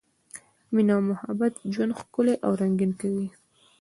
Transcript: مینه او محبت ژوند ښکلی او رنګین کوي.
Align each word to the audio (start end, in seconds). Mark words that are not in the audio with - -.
مینه 0.73 0.93
او 0.97 1.01
محبت 1.11 1.53
ژوند 1.73 1.97
ښکلی 1.99 2.35
او 2.45 2.51
رنګین 2.61 2.91
کوي. 3.01 3.27